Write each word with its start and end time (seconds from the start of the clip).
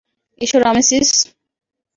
এসো, 0.41 0.57
রামেসিস। 0.59 1.09